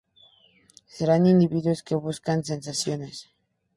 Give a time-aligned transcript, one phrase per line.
[0.95, 3.15] Serán individuos que buscan sensaciones.